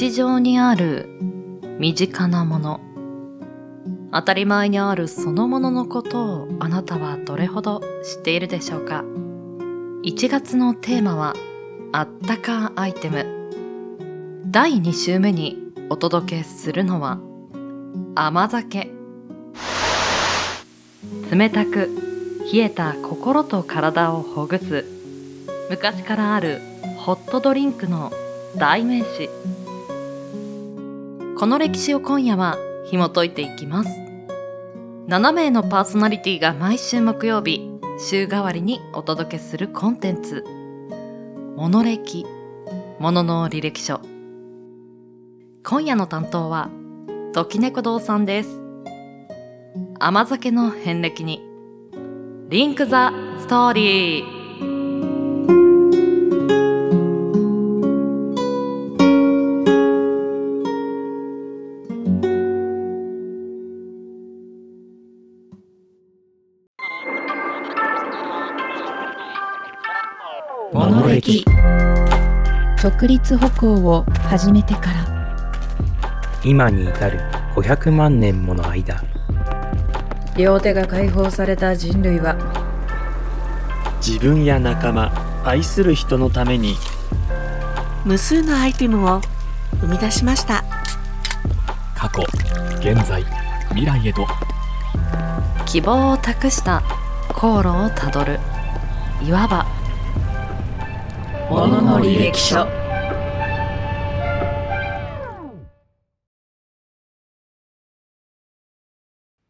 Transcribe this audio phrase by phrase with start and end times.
[0.00, 1.10] 日常にある
[1.78, 2.80] 身近なもの。
[4.10, 9.04] 当たり前にあるそのもののことをあなたはどれほど知っているでしょうか。
[10.02, 11.34] 1月のテーマは
[11.92, 13.26] あったかアイテム。
[14.46, 15.58] 第2週目に
[15.90, 17.18] お届けするのは
[18.14, 18.90] 甘酒。
[21.30, 21.90] 冷たく
[22.50, 24.86] 冷えた心と体をほぐす
[25.68, 26.62] 昔からある
[26.96, 28.10] ホットドリンクの
[28.56, 29.28] 代名詞。
[31.40, 33.88] この歴史を今夜は紐解いていきます。
[35.08, 37.66] 7名のパーソナリティが毎週木曜日
[37.98, 40.44] 週替わりにお届けするコンテンツ。
[41.56, 42.26] モノ歴
[42.98, 44.02] ものの履歴書。
[45.64, 46.68] 今夜の担当は
[47.32, 48.62] 時猫堂さんです。
[49.98, 51.42] 甘酒の遍歴に
[52.50, 54.39] リンクザストーリー。
[72.80, 75.04] 直立歩行を始めてから。
[76.44, 77.18] 今に至る
[77.56, 79.02] 500万年もの間。
[80.36, 82.36] 両手が解放された人類は。
[84.00, 85.10] 自分や仲間
[85.44, 86.76] 愛する人のために。
[88.04, 89.20] 無数のアイテムを
[89.80, 90.62] 生み出しました。
[91.96, 92.22] 過去
[92.78, 93.24] 現在
[93.70, 94.24] 未来へと。
[95.66, 96.80] 希望を託した
[97.34, 98.38] 航路をたどる。
[99.20, 99.66] いわば
[101.50, 102.64] ものの履歴書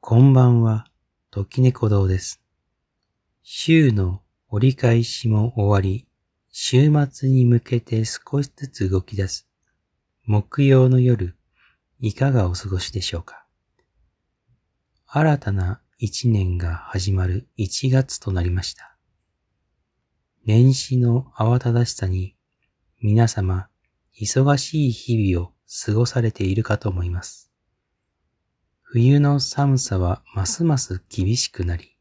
[0.00, 0.86] こんばんは、
[1.30, 2.40] 時猫堂です。
[3.42, 6.06] 週の折り返しも終わり、
[6.50, 9.46] 週末に向けて少しずつ動き出す。
[10.24, 11.36] 木曜の夜、
[12.00, 13.44] いかがお過ごしでしょうか
[15.06, 18.89] 新たな一年が始まる1月となりました。
[20.46, 22.34] 年始の慌ただしさに
[23.02, 23.68] 皆様
[24.18, 25.52] 忙しい日々を
[25.84, 27.52] 過ごされているかと思います。
[28.80, 31.98] 冬の寒さはますます厳しくなり、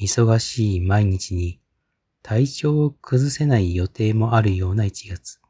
[0.00, 1.60] 忙しい毎日に
[2.22, 5.40] 体調を崩せない予定もあるような1月。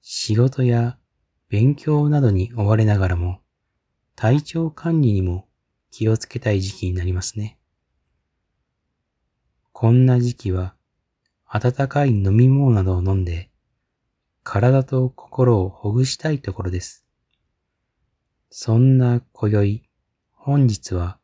[0.00, 0.98] 仕事や
[1.50, 3.42] 勉強などに追われながらも
[4.16, 5.46] 体調管理にも
[5.90, 7.58] 気をつけたい時期になりますね。
[9.76, 10.76] こんな時期は、
[11.46, 13.50] 温かい飲み物などを飲んで、
[14.44, 17.04] 体と心をほぐしたいところです。
[18.50, 19.82] そんな今宵、
[20.30, 21.18] 本日は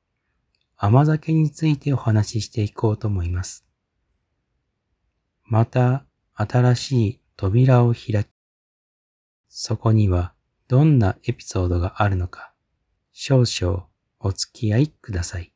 [0.77, 3.65] 甘酒についてお話ししていこうと思います。
[5.45, 8.29] また新しい扉を開き、
[9.49, 10.35] そこには
[10.67, 12.53] どんなエピソードがあるのか、
[13.13, 13.87] 少々
[14.19, 15.53] お付き合いください。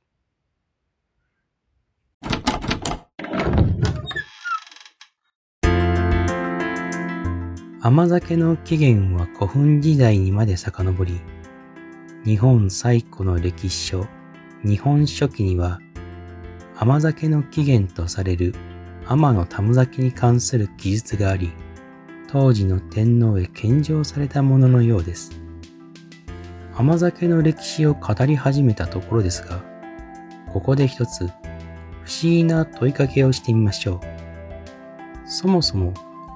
[7.87, 11.21] 甘酒の起源は古墳時代にまで遡り、
[12.25, 14.07] 日本最古の歴史書、
[14.65, 15.81] 日本書紀には、
[16.79, 18.55] 甘酒の起源とされる
[19.07, 21.53] 天の玉酒に関する記述があり、
[22.27, 25.39] 当時の天皇へ献上されたもののようです。
[26.75, 29.63] 甘酒の歴史を語り始めたところですが、
[30.55, 31.35] ここで一つ不思
[32.23, 34.01] 議な問いかけをしてみましょう。
[35.27, 35.93] そもそも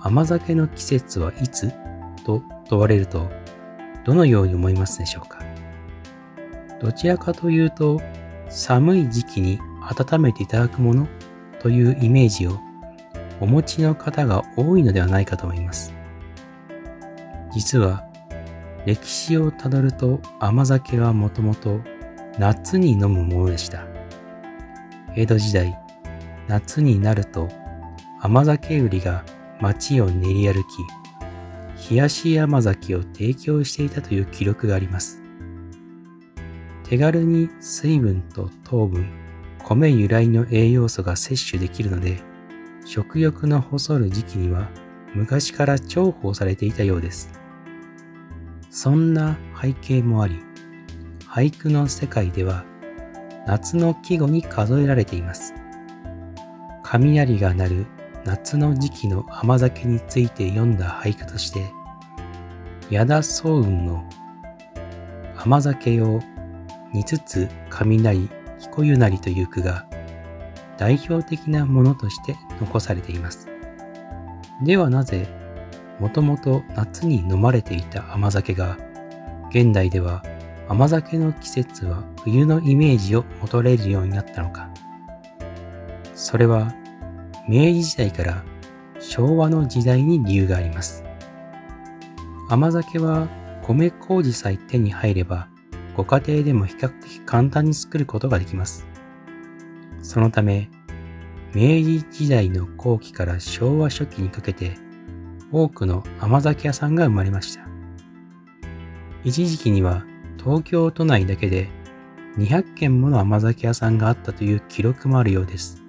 [0.09, 1.71] 甘酒の季節はいつ？
[2.25, 3.31] と問われると、
[4.05, 5.41] どのように思いますでしょうか？
[6.81, 8.01] どちらかというと、
[8.49, 11.07] 寒い時期に温めていただくもの
[11.61, 12.59] というイメージを
[13.39, 15.93] お持ちの方が多いのではないかと思います。
[17.53, 18.09] 実は、
[18.87, 21.81] 歴史をたどると甘酒はもともと
[22.39, 23.85] 夏に飲むものでした。
[25.17, 25.79] 江戸時代、
[26.47, 27.51] 夏になると
[28.23, 29.23] 甘酒売りが
[29.61, 35.23] 街を練り歩き、冷やし甘酒を提供していたという記録があります。
[36.85, 39.11] 手軽に水分と糖分、
[39.65, 42.23] 米由来の栄養素が摂取できるので、
[42.85, 44.71] 食欲の細る時期には
[45.15, 47.31] 昔から重宝されていたようです。
[48.71, 50.41] そんな背景もあり、
[51.27, 52.65] 俳句の世界では
[53.47, 55.55] 夏の季語に数えられています。
[56.83, 57.87] 雷が鳴る
[58.29, 61.73] 夏の時期の甘酒について読んだ俳句として、
[62.91, 64.05] 矢田宗雲の
[65.35, 66.21] 甘酒を
[66.93, 68.29] 煮つつ雷
[68.59, 69.87] 彦湯なりという句が
[70.77, 73.49] 代表的なものとして残されています。
[74.63, 75.27] ではなぜ
[75.99, 78.77] もともと夏に飲まれていた甘酒が、
[79.49, 80.23] 現代では
[80.69, 84.69] 甘酒の季節は冬のイメージを求めるようになったのか。
[86.15, 86.75] それは
[87.49, 88.45] 明治時代から
[89.01, 91.03] 昭和の時代に理由があります。
[92.51, 93.27] 甘酒は
[93.63, 95.49] 米麹さえ手に入れば
[95.97, 98.87] ご家庭でも比較的簡単に作ることができます。
[100.03, 100.69] そのため、
[101.55, 104.77] 明治時代の後期から昭和初期にかけて
[105.51, 107.67] 多くの甘酒屋さんが生まれました。
[109.25, 110.05] 一時期には
[110.39, 111.69] 東京都内だけで
[112.37, 115.88] 200軒もの甘酒屋さんがあったという記録もあるようです。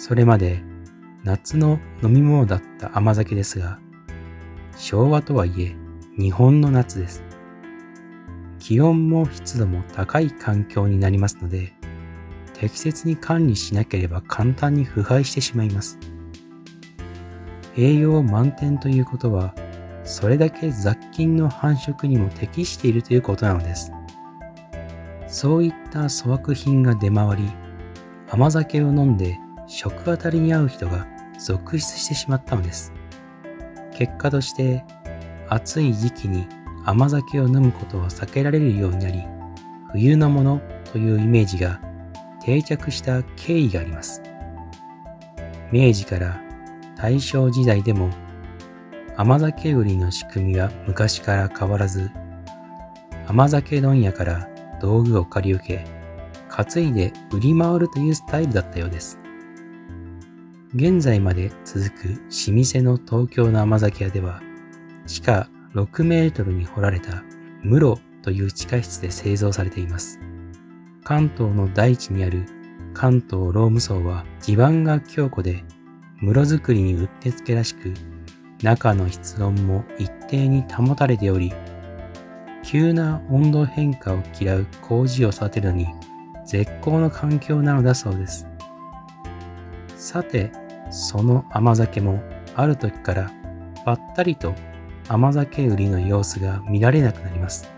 [0.00, 0.62] それまで
[1.24, 3.78] 夏の飲み物だった甘酒ですが、
[4.74, 5.76] 昭和とはいえ
[6.18, 7.22] 日本の夏です。
[8.58, 11.74] 気温も湿度も高い環境になりますので、
[12.54, 15.98] 適切に管理しなければ簡単に腐敗してしまいます。
[17.76, 19.54] 栄養満点ということは、
[20.04, 23.92] それだけ雑菌の繁殖にも適しているということなのです。
[25.26, 27.50] そういった粗悪品が出回り、
[28.30, 29.38] 甘酒を飲んで
[29.72, 31.06] 食当たりに合う人が
[31.38, 32.92] 続出してしまったのです。
[33.96, 34.84] 結果として
[35.48, 36.46] 暑い時期に
[36.84, 39.24] 甘酒を飲むことは避けられるようになり、
[39.92, 40.60] 冬のもの
[40.92, 41.80] というイメージが
[42.42, 44.22] 定着した経緯があります。
[45.70, 46.40] 明治から
[46.96, 48.10] 大正時代でも
[49.16, 52.10] 甘酒売りの仕組みは昔から変わらず、
[53.28, 54.48] 甘酒問屋から
[54.80, 55.84] 道具を借り受け、
[56.48, 59.20] 担いで売り回るというスタイルだったようです。
[60.72, 64.40] 現在まで続く老舗の東京の甘酒屋では、
[65.04, 67.24] 地下6メートルに掘られた
[67.64, 70.20] 室という地下室で製造されています。
[71.02, 72.46] 関東の大地にある
[72.94, 75.64] 関東ローム層は地盤が強固で
[76.20, 77.92] 室作りにうってつけらしく、
[78.62, 81.52] 中の室温も一定に保たれており、
[82.62, 85.88] 急な温度変化を嫌う麹を育てるのに
[86.46, 88.46] 絶好の環境なのだそうです。
[89.96, 90.52] さて、
[90.90, 92.20] その甘酒も
[92.54, 93.32] ある時から
[93.86, 94.54] ばったりと
[95.08, 97.70] 甘酒売りの様子が見られなくなります。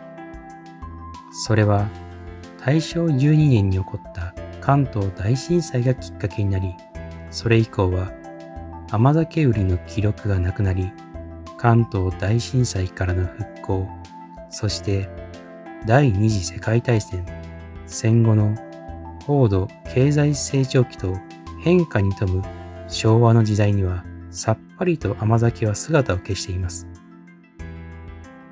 [1.44, 1.88] それは
[2.64, 6.74] 大正12年に起こった関東大震災がきっかけになり、
[7.30, 8.12] それ以降は
[8.90, 10.92] 甘酒売りの記録がなくなり、
[11.56, 13.88] 関東大震災からの復興、
[14.50, 15.08] そして
[15.86, 17.24] 第二次世界大戦、
[17.86, 18.54] 戦後の
[19.26, 21.16] 高度経済成長期と
[21.64, 22.42] 変化に富む
[22.92, 26.86] 昭和の時代にはさっぱりと甘酒は姿を消しています。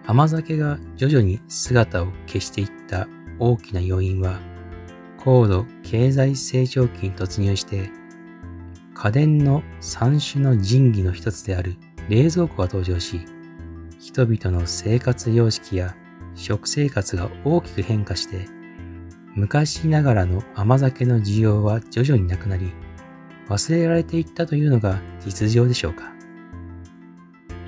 [0.06, 3.06] 甘酒が徐々に姿を消していった
[3.38, 4.40] 大きな要因は
[5.18, 7.90] 高度経済成長期に突入して
[8.94, 11.76] 家電の三種の神器の一つである
[12.08, 13.24] 冷蔵庫が登場し
[14.00, 15.94] 人々の生活様式や
[16.34, 18.48] 食生活が大きく変化して
[19.36, 22.72] 昔ながらの甘酒の需要は徐々になくなり
[23.50, 26.12] 忘れられていったというのが実情でしょうか。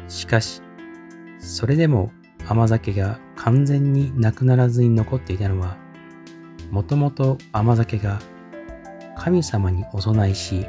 [0.06, 0.62] しかし、
[1.40, 2.12] それでも
[2.48, 5.76] 甘酒が完全になくならずに残っていたのは、
[6.70, 8.20] もともと甘酒が
[9.18, 10.66] 神様にお供えし、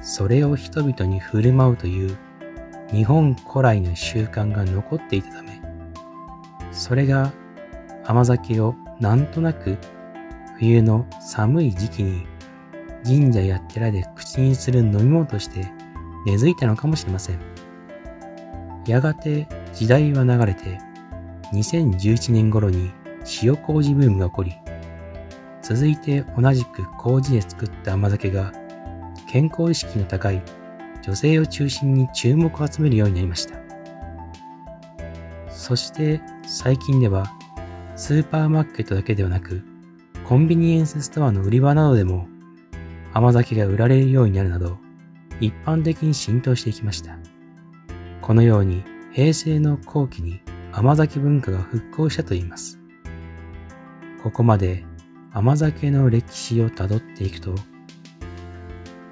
[0.00, 2.16] それを人々に振る舞うという
[2.92, 5.60] 日本古来の習慣が残っていたため、
[6.70, 7.32] それが
[8.04, 9.78] 甘酒をなんとなく
[10.58, 12.33] 冬の寒い時期に
[13.04, 15.70] 神社や寺で口にする飲み物として
[16.24, 17.38] 根付いたのかもしれません。
[18.86, 20.78] やがて時代は流れて、
[21.52, 22.90] 2011年頃に
[23.42, 24.52] 塩麹ブームが起こり、
[25.62, 28.52] 続いて同じく麹で作った甘酒が
[29.28, 30.42] 健康意識の高い
[31.02, 33.58] 女性を中心に注目を集めるようになりました。
[35.50, 37.32] そして最近では
[37.96, 39.62] スーパーマーケットだけではなく
[40.26, 42.28] コンビニエンスストアの売り場などでも
[43.16, 44.76] 甘酒が売られるようになるなど、
[45.40, 47.16] 一般的に浸透していきました。
[48.20, 50.40] このように平成の後期に
[50.72, 52.80] 甘酒文化が復興したといいます。
[54.20, 54.84] ここまで
[55.32, 57.54] 甘酒の歴史をたどっていくと、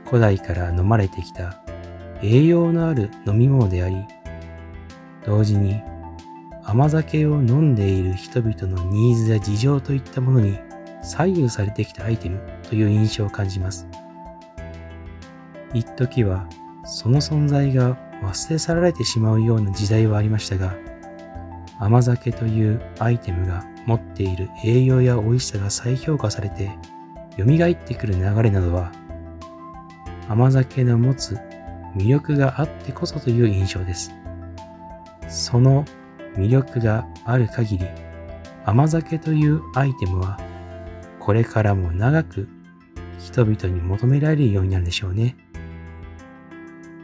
[0.05, 1.63] 古代から飲まれてきた
[2.25, 3.95] 栄養のある飲み物であり、
[5.25, 5.81] 同時に
[6.65, 10.59] 甘酒を飲んでいる人々のニーズや事情といったものに
[11.03, 13.87] 左右されてきたアイテムという印象を感じます。
[15.75, 16.47] 一時は
[16.85, 20.75] その存在が忘れ去られてしまうような時代はありましたが、
[21.79, 26.71] 甘酒というアイテムが持っている栄養や美味しさが再評価されて
[27.37, 28.93] 蘇ってくる流れなどは、
[30.29, 31.39] 甘酒の持つ
[31.97, 34.13] 魅力があってこそという印象です。
[35.29, 35.85] その
[36.37, 37.87] 魅力がある限り、
[38.65, 40.39] 甘酒というアイテムは、
[41.25, 42.49] これからも長く
[43.17, 45.37] 人々に求められるようになるでしょうね。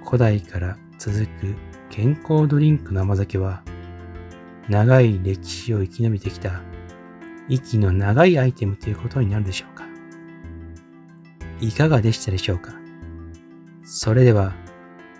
[0.05, 1.55] 古代から続く
[1.89, 3.63] 健康ドリンクの甘酒は、
[4.69, 6.63] 長い歴史を生き延びてきた
[7.49, 9.87] 息の長いアイテムということになるでしょうか
[11.61, 12.73] いかがでしたでしょうか
[13.85, 14.53] それでは、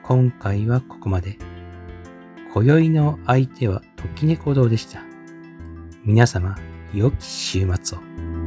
[0.03, 1.39] 今回はここまで。
[2.53, 5.05] 今宵の相手は時猫堂でした。
[6.05, 6.59] 皆様、
[6.93, 8.38] 良き週末を。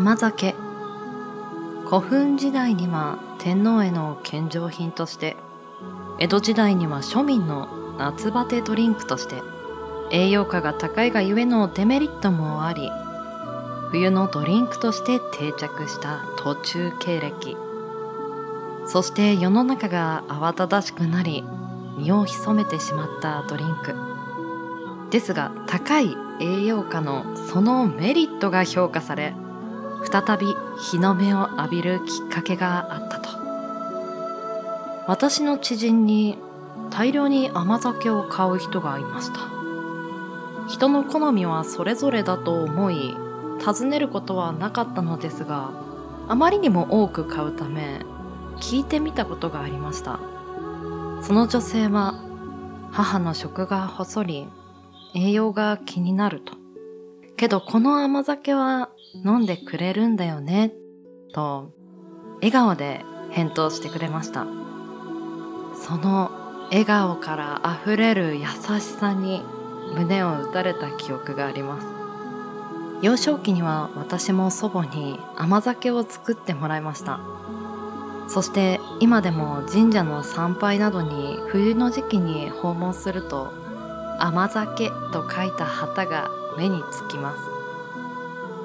[0.00, 0.54] 甘酒。
[1.84, 5.36] 古墳時代には天皇への献上品として
[6.18, 9.42] 江戸時代には庶民の夏バテドリンクとして
[10.10, 12.90] 栄養価が高いがゆえのデメリットもあり
[13.90, 17.58] 冬のドリンクとして定着した途中経歴。
[18.86, 21.44] そして世の中が慌ただしくなり
[21.98, 23.94] 身を潜めてしまったドリンク。
[25.10, 29.34] ですが高い栄養価のそのメリットが評価され
[30.04, 33.30] 再び日の目を浴びるきっかけがあったと。
[35.06, 36.38] 私の知人に
[36.90, 39.40] 大量に甘酒を買う人がいました。
[40.68, 43.16] 人の好みはそれぞれだと思い
[43.58, 45.72] 尋ねることはなかったのですが
[46.28, 48.06] あまりにも多く買うため
[48.58, 50.20] 聞いてみたことがありました。
[51.22, 52.14] その女性は
[52.92, 54.48] 母の食が細り
[55.14, 56.59] 栄養が気になると。
[57.40, 60.74] けどこの甘酒は飲んでくれるんだよね、
[61.32, 61.72] と
[62.34, 64.46] 笑顔で返答してくれました。
[65.74, 66.30] その
[66.64, 68.44] 笑顔から溢れる優
[68.78, 69.42] しさに
[69.94, 71.86] 胸を打たれた記憶があります。
[73.00, 77.20] 幼少期には私も祖母に甘酒を作ってもらいました。
[78.28, 83.50] そして今でも神社の参拝などに冬の時期に訪問すると
[84.18, 87.42] 甘酒と書いた旗が目につきます。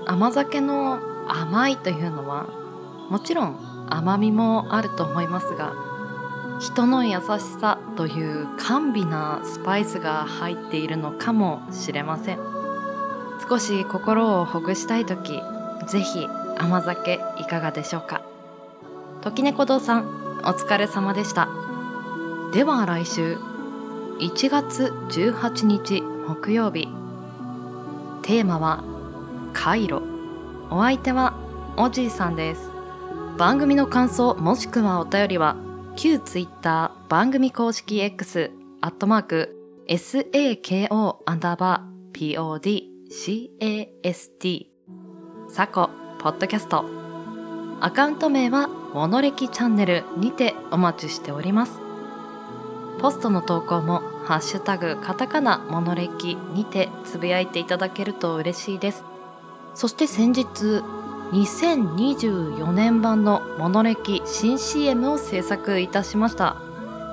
[0.06, 2.48] 甘酒の甘いというのは
[3.10, 5.74] もちろん甘みもあると思いますが
[6.60, 12.40] 人の優しさという甘美なスパイスが入っているのかもしれません。
[13.48, 15.42] 少し心をほぐしたい時
[15.88, 16.28] ぜひ
[16.58, 18.22] 甘酒いかがでしょうか。
[19.22, 20.06] 時猫堂さん
[20.46, 21.50] お疲れ様でした。
[22.54, 23.38] では来週
[24.20, 27.05] 1月18日木曜日。
[28.26, 28.84] テーマは
[29.54, 30.02] カイロ。
[30.72, 31.36] お相手は
[31.78, 32.72] おじいさんです。
[33.38, 35.56] 番組の感想もしくはお便りは
[35.96, 38.50] 旧ツイッター番組公式 X
[38.82, 39.56] アットマーク
[39.88, 42.36] SAKO アンダーバー
[43.12, 44.66] PODCAST
[45.48, 46.84] サコポッドキャスト。
[47.80, 51.85] アカウント名はモノレキチャンネルにてお待ちしております。
[53.00, 59.04] ポストの投稿もハッシュタグカタカナモノレキにてつぶやいていただけると嬉しいです。
[59.74, 60.46] そして先日
[61.32, 66.58] 2024年版のモノレキ新 CM を制作いたしました。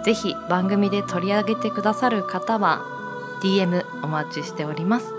[0.05, 2.85] ぜひ番組で取り上げてくださる方は
[3.43, 5.15] DM お待ちしております。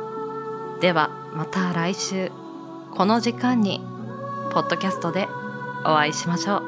[0.82, 2.32] ではまた来週。
[2.96, 3.82] この時間に
[4.52, 5.28] ポッドキャストで
[5.84, 6.63] お会いしましょう。